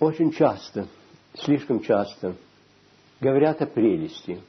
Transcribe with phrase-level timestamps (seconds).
[0.00, 0.86] очень часто,
[1.34, 2.34] слишком часто
[3.20, 4.40] говорят о прелести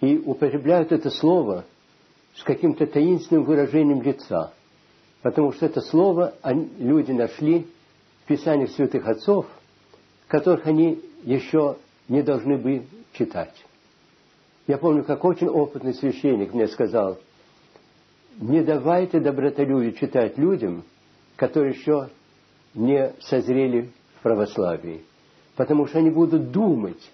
[0.00, 1.64] и употребляют это слово
[2.34, 4.52] с каким-то таинственным выражением лица,
[5.22, 6.34] потому что это слово
[6.78, 7.66] люди нашли
[8.24, 9.46] в Писаниях святых отцов,
[10.28, 11.76] которых они еще
[12.08, 13.54] не должны бы читать.
[14.66, 17.18] Я помню, как очень опытный священник мне сказал,
[18.38, 20.84] не давайте добротолюбие читать людям,
[21.36, 22.08] которые еще
[22.74, 23.90] не созрели
[24.22, 25.02] православии,
[25.56, 27.10] потому что они будут думать,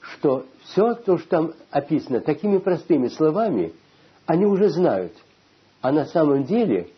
[0.00, 3.72] что все то, что там описано такими простыми словами,
[4.26, 5.12] они уже знают.
[5.80, 6.88] А на самом деле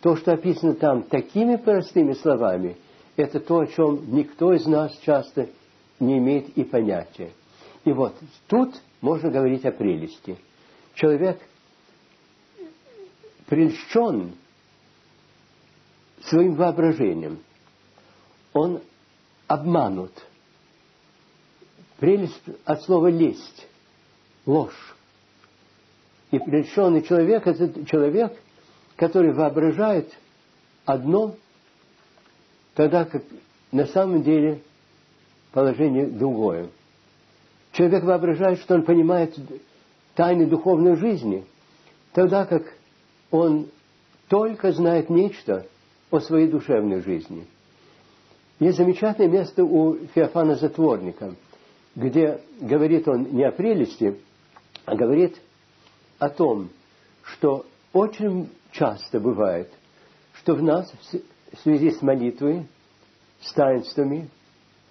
[0.00, 2.76] то, что описано там такими простыми словами,
[3.16, 5.48] это то, о чем никто из нас часто
[5.98, 7.30] не имеет и понятия.
[7.84, 8.14] И вот
[8.48, 10.36] тут можно говорить о прелести.
[10.94, 11.38] Человек
[13.46, 14.32] прельщен
[16.22, 17.40] своим воображением.
[18.52, 18.80] Он
[19.50, 20.12] обманут.
[21.98, 23.66] Прелесть от слова лесть,
[24.46, 24.94] ложь.
[26.30, 28.32] И прельщенный человек– это человек,
[28.94, 30.16] который воображает
[30.84, 31.34] одно,
[32.74, 33.24] тогда как
[33.72, 34.62] на самом деле
[35.50, 36.68] положение другое.
[37.72, 39.36] Человек воображает, что он понимает
[40.14, 41.44] тайны духовной жизни,
[42.12, 42.72] тогда как
[43.32, 43.66] он
[44.28, 45.66] только знает нечто
[46.12, 47.48] о своей душевной жизни.
[48.60, 51.34] Есть замечательное место у Феофана Затворника,
[51.96, 54.20] где говорит он не о прелести,
[54.84, 55.40] а говорит
[56.18, 56.68] о том,
[57.22, 59.68] что очень часто бывает,
[60.34, 60.92] что в нас
[61.52, 62.66] в связи с молитвой,
[63.40, 64.28] с таинствами,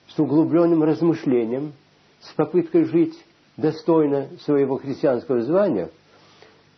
[0.08, 1.72] с углубленным размышлением–
[2.22, 3.18] с попыткой жить
[3.58, 5.90] достойно своего христианского звания,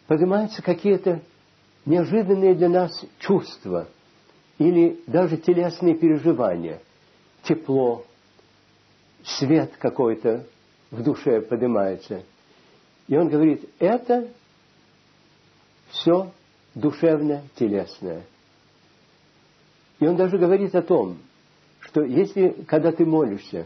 [0.08, 1.22] поднимаются какие-то
[1.86, 3.88] неожиданные для нас чувства
[4.62, 6.82] или даже телесные переживания,
[7.42, 8.06] тепло,
[9.24, 10.46] свет какой-то
[10.92, 12.24] в душе поднимается.
[13.08, 14.28] И он говорит, это
[15.90, 16.32] все
[16.76, 18.22] душевное, телесное.
[20.00, 21.18] И он даже говорит о том,
[21.80, 23.66] что если, когда ты молишься,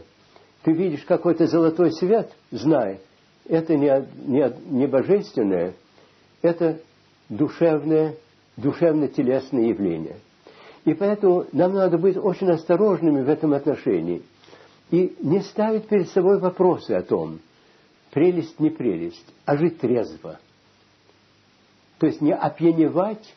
[0.62, 3.00] ты видишь какой-то золотой свет, знай,
[3.44, 5.74] это не, не, не божественное,
[6.40, 6.80] это
[7.28, 8.16] душевное,
[8.56, 10.16] душевно-телесное явление.
[10.86, 14.22] И поэтому нам надо быть очень осторожными в этом отношении
[14.90, 17.40] и не ставить перед собой вопросы о том,
[18.12, 20.38] прелесть, не прелесть, а жить трезво.
[21.98, 23.34] То есть не опьяневать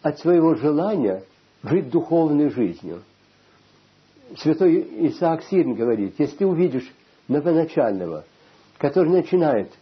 [0.00, 1.24] от своего желания
[1.62, 3.02] жить духовной жизнью–
[4.38, 6.90] святой Исаак Сирн говорит, если ты увидишь
[7.28, 8.24] новоначального,
[8.78, 9.72] который начинает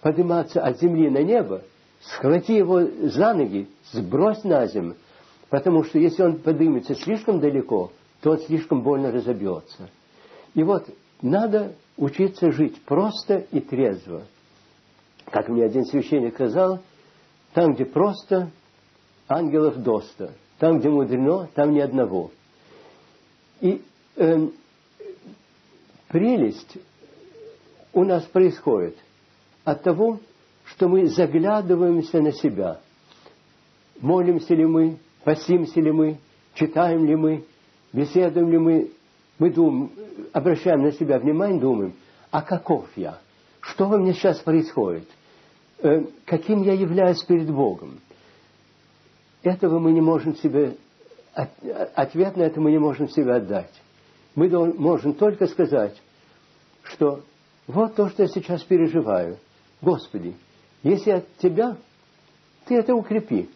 [0.00, 1.62] подниматься от земли на небо,
[2.00, 4.96] схвати его за ноги, сбрось на землю,
[5.50, 9.88] потому что если он поднимется слишком далеко, то он слишком больно разобьется.
[10.54, 10.88] И вот
[11.20, 14.24] надо учиться жить просто и трезво.
[15.30, 16.80] Как мне один священник сказал,
[17.52, 18.50] там, где просто,
[19.28, 20.32] ангелов доста.
[20.58, 22.30] Там, где мудрено, там ни одного.
[23.60, 23.82] И
[24.16, 24.48] э,
[26.08, 26.78] прелесть
[27.92, 28.96] у нас происходит
[29.64, 30.20] от того,
[30.64, 32.80] что мы заглядываемся на себя.
[34.00, 36.18] Молимся ли мы, постимся ли мы,
[36.54, 37.44] читаем ли мы,
[37.92, 38.90] беседуем ли мы,
[39.38, 39.90] мы думаем,
[40.32, 41.94] обращаем на себя внимание, думаем,
[42.30, 43.18] а каков я?
[43.60, 45.08] Что во мне сейчас происходит?
[45.78, 48.00] Э, каким я являюсь перед Богом?
[49.42, 50.76] Этого мы не можем себе,
[51.34, 53.72] ответ на это мы не можем себе отдать
[54.34, 56.00] мы можем только сказать,
[56.82, 57.22] что
[57.66, 59.38] вот то, что я сейчас переживаю.
[59.80, 60.34] Господи,
[60.82, 61.76] если от Тебя,
[62.66, 63.48] Ты это укрепи.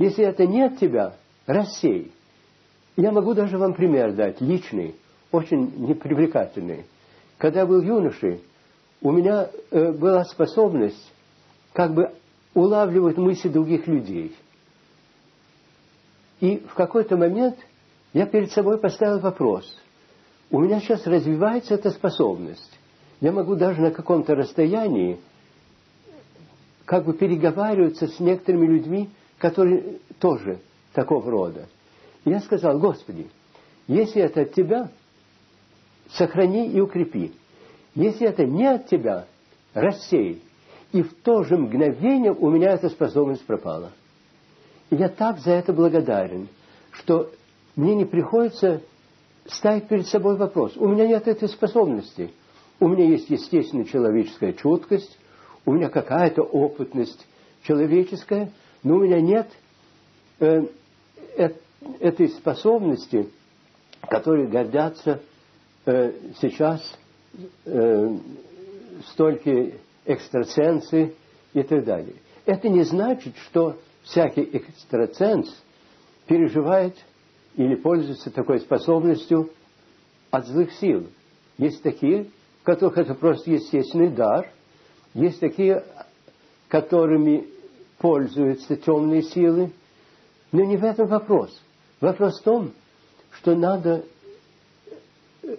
[0.00, 1.12] Если это не от Тебя,
[1.46, 2.10] рассей.
[2.96, 4.94] Я могу даже вам пример дать, личный,
[5.30, 6.86] очень непривлекательный.
[7.36, 8.40] Когда я был юношей,
[9.02, 11.12] у меня э, была способность
[11.74, 12.10] как бы
[12.54, 14.34] улавливать мысли других людей.
[16.40, 17.58] И в какой-то момент
[18.14, 19.76] я перед собой поставил вопрос–
[20.50, 22.78] у меня сейчас развивается эта способность.
[23.20, 25.20] Я могу даже на каком-то расстоянии
[26.84, 30.60] как бы переговариваться с некоторыми людьми, которые тоже
[30.92, 31.66] такого рода.
[32.24, 33.26] Я сказал, Господи,
[33.88, 34.90] если это от Тебя,
[36.10, 37.32] сохрани и укрепи.
[37.94, 39.26] Если это не от Тебя,
[39.74, 40.42] рассей.
[40.92, 43.92] И в то же мгновение у меня эта способность пропала.
[44.90, 46.48] И я так за это благодарен,
[46.90, 47.30] что
[47.76, 48.82] мне не приходится
[49.46, 50.76] ставить перед собой вопрос.
[50.76, 52.30] У меня нет этой способности.
[52.78, 55.16] У меня есть естественная человеческая чуткость,
[55.64, 57.26] у меня какая-то опытность
[57.62, 58.50] человеческая,
[58.82, 59.48] но у меня нет
[60.38, 60.64] э,
[61.36, 61.50] э,
[62.00, 63.28] этой способности,
[64.08, 65.20] которой гордятся
[65.86, 66.98] э, сейчас
[67.64, 68.16] э,
[69.08, 69.72] столько
[70.04, 71.14] экстрасенсы
[71.52, 72.14] и так далее.
[72.46, 75.48] Это не значит, что всякий экстрасенс
[76.26, 76.96] переживает
[77.56, 79.50] или пользуется такой способностью
[80.30, 81.08] от злых сил.
[81.58, 82.22] Есть такие,
[82.62, 84.50] у которых это просто естественный дар.
[85.12, 85.84] Есть такие,
[86.68, 87.46] которыми
[88.00, 89.72] пользуются темные силы.
[90.52, 91.56] Но не в этом вопрос.
[92.00, 92.72] Вопрос в том,
[93.30, 94.04] что надо
[95.42, 95.56] э,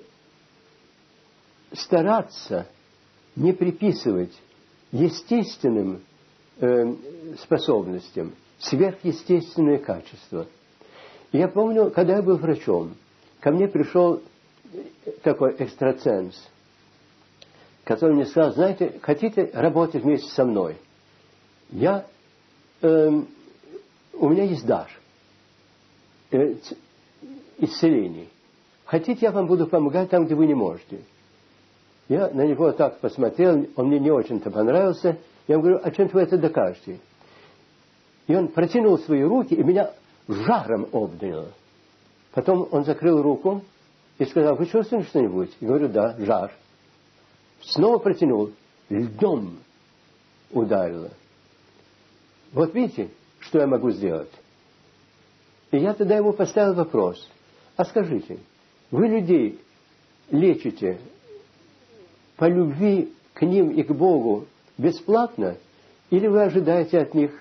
[1.72, 2.68] стараться
[3.36, 4.34] не приписывать
[4.92, 6.02] естественным
[6.60, 6.96] э,
[7.40, 10.48] способностям сверхъестественные качества.
[11.32, 12.96] Я помню, когда я был врачом,
[13.40, 14.22] ко мне пришел
[15.24, 16.36] такой экстраценс,
[17.84, 20.78] который мне сказал, знаете, хотите работать вместе со мной?
[21.70, 22.06] Я,
[22.82, 23.22] э,
[24.14, 24.90] у меня есть дар
[26.32, 26.56] э,
[27.58, 28.30] исцелений.
[28.86, 31.00] Хотите, я вам буду помогать там, где вы не можете?
[32.10, 35.18] Я на него так посмотрел, он мне не очень-то понравился.
[35.48, 37.00] Я ему говорю, а чем вы это докажете?
[38.28, 39.92] И он протянул свои руки, и меня
[40.28, 41.50] жаром обдало.
[42.34, 43.64] Потом он закрыл руку
[44.18, 45.56] и сказал, вы чувствуете что-нибудь?
[45.60, 46.52] Я говорю, да, жар.
[47.62, 48.52] Снова протянул,
[48.90, 49.60] льдом
[50.52, 51.12] ударило.
[52.54, 53.10] Вот видите,
[53.40, 54.32] что я могу сделать?
[55.72, 57.30] И я тогда ему поставил вопрос.
[57.78, 58.40] А скажите,
[58.92, 59.60] вы людей
[60.30, 61.00] лечите
[62.36, 65.58] по любви к ним и к Богу бесплатно,
[66.10, 67.32] или вы ожидаете от них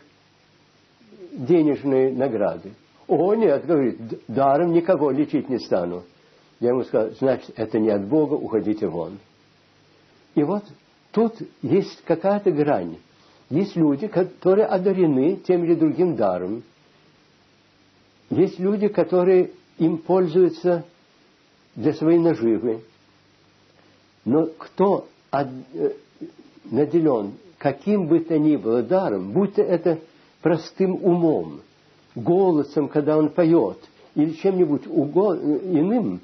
[1.32, 2.72] денежные награды?
[3.08, 3.98] О, нет, говорит,
[4.28, 6.04] даром никого лечить не стану.
[6.60, 9.18] Я ему сказал, значит, это не от Бога, уходите вон.
[10.36, 10.62] И вот
[11.10, 12.98] тут есть какая-то грань.
[13.50, 16.62] Есть люди, которые одарены тем или другим даром.
[18.30, 20.84] Есть люди, которые им пользуются
[21.74, 22.82] для своей наживы.
[24.24, 25.92] Но кто э,
[26.64, 29.98] наделен каким бы то ни было даром, будь то это
[30.40, 31.60] простым умом,
[32.14, 33.76] голосом, когда он поет,
[34.14, 36.20] или чем-нибудь иным,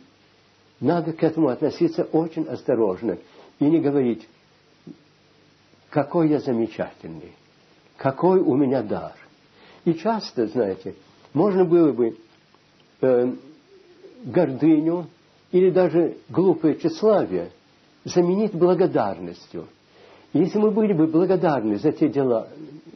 [0.80, 3.18] надо к этому относиться очень осторожно
[3.58, 4.26] и не говорить,
[5.90, 7.32] какой я замечательный,
[7.96, 9.14] какой у меня дар.
[9.84, 10.94] И часто, знаете,
[11.32, 12.16] можно было бы
[13.00, 13.32] э,
[14.24, 15.06] гордыню
[15.52, 17.50] или даже глупое тщеславие
[18.04, 19.66] заменить благодарностью.
[20.32, 22.48] Если мы были бы благодарны за те дела,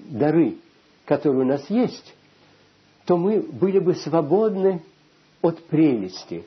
[0.09, 0.57] дары,
[1.05, 2.15] которые у нас есть,
[3.07, 4.83] то мы были бы свободны
[5.43, 6.45] от прелести.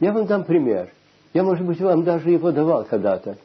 [0.00, 0.92] Я вам дам пример.
[1.32, 3.38] Я, может быть, вам даже его давал когда-то.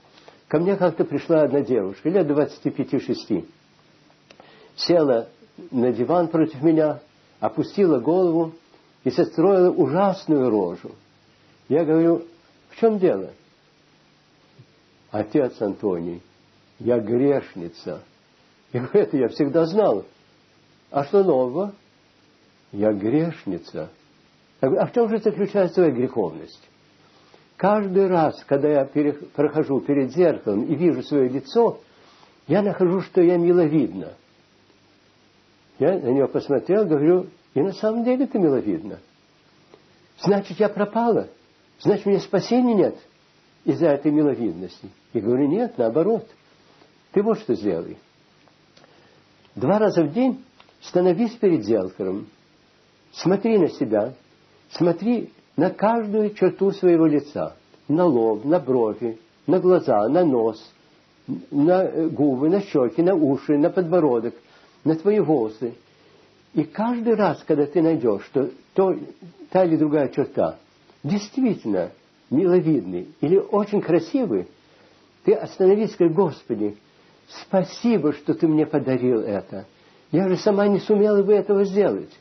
[0.49, 3.47] Ко мне как-то пришла одна девушка, лет 25-6.
[4.75, 5.29] Села
[5.69, 7.01] на диван против меня,
[7.39, 8.53] опустила голову
[9.03, 10.95] и состроила ужасную рожу.
[11.69, 12.25] Я говорю,
[12.71, 13.29] в чем дело?
[15.11, 16.23] Отец Антоний,
[16.79, 18.01] я грешница.
[18.73, 20.03] Я говорю, это я всегда знал.
[20.89, 21.75] А что нового?
[22.71, 23.91] Я грешница.
[24.61, 26.67] Я говорю, а в чем же заключается твоя греховность?
[27.59, 28.85] Каждый раз, когда я
[29.35, 31.81] прохожу перед зеркалом и вижу свое лицо,
[32.47, 34.13] я нахожу, что я миловидна.
[35.77, 39.00] Я на нее посмотрел, говорю, и на самом деле ты миловидна.
[40.21, 41.28] Значит, я пропала.
[41.81, 42.95] Значит, у меня спасения нет
[43.66, 44.89] из-за этой миловидности.
[45.11, 46.30] И говорю, нет, наоборот.
[47.11, 47.97] Ты вот что сделай.
[49.56, 50.45] Два раза в день
[50.80, 52.30] становись перед зеркалом,
[53.11, 54.13] смотри на себя,
[54.71, 57.54] смотри на каждую черту своего лица,
[57.89, 60.57] на лоб, на брови, на глаза, на нос,
[61.51, 64.35] на э, губы, на щеки, на уши, на подбородок,
[64.85, 65.73] на твои волосы.
[66.54, 68.95] И каждый раз, когда ты найдешь, что то,
[69.49, 70.57] та или другая черта
[71.04, 71.92] действительно
[72.30, 74.47] миловидный или очень красивый,
[75.25, 76.78] ты остановись и скажи, Господи,
[77.28, 79.66] спасибо, что ты мне подарил это.
[80.13, 82.18] Я же сама не сумела бы этого сделать.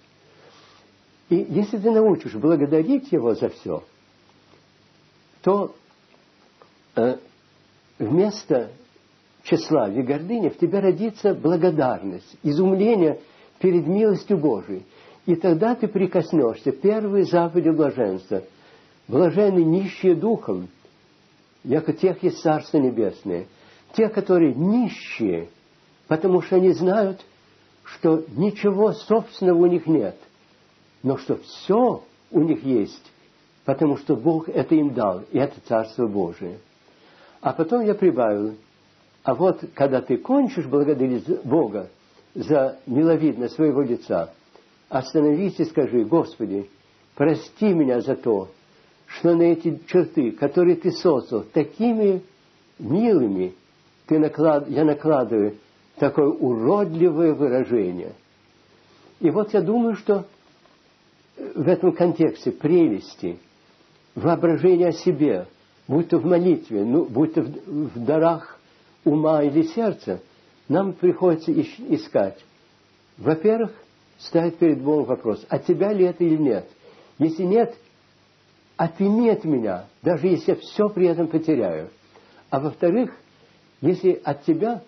[1.29, 3.85] И если ты научишь благодарить Его за все,
[5.43, 5.75] то
[6.97, 7.17] э,
[7.99, 8.71] вместо
[9.45, 13.21] и гордыни в тебе родится благодарность, изумление
[13.59, 14.85] перед милостью Божией.
[15.25, 18.43] И тогда ты прикоснешься первой заповеди блаженства–
[19.09, 20.69] Блаженны нищие духом,
[21.65, 23.47] яко тех есть Царство Небесное.
[23.95, 25.49] Те, которые нищие,
[26.09, 27.25] потому что они знают,
[27.85, 30.19] что ничего собственного у них нет,
[31.03, 33.13] но что все у них есть,
[33.65, 36.59] потому что Бог это им дал, и это Царство Божие.
[37.41, 38.55] А потом я прибавил,
[39.23, 41.89] а вот когда ты кончишь благодарить Бога
[42.35, 44.33] за миловидность своего лица,
[44.89, 46.69] остановись и скажи, Господи,
[47.15, 48.49] прости меня за то,
[49.07, 52.23] что на эти черты, которые ты создал, такими
[52.79, 53.55] милыми,
[54.07, 54.69] ты наклад...
[54.69, 55.57] я накладываю
[55.97, 58.13] такое уродливое выражение.
[59.21, 60.27] И вот я думаю, что
[61.55, 63.39] в этом контексте прелести,
[64.15, 65.47] воображения о себе,
[65.87, 68.59] будь то в молитве, ну, будь то в, в дарах
[69.05, 70.21] ума или сердца,
[70.69, 72.39] нам приходится искать.
[73.17, 73.73] Во-первых,
[74.19, 76.69] ставить перед Богом вопрос, от тебя ли это или нет.
[77.19, 77.75] Если нет,
[78.77, 81.89] отними от меня, даже если я все при этом потеряю.
[82.51, 83.13] А во-вторых,
[83.81, 84.83] если от тебя,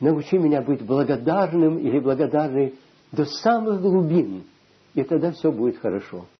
[0.00, 2.74] научи меня быть благодарным или благодарной
[3.12, 4.44] до самых глубин,
[4.94, 6.28] и тогда все будет хорошо.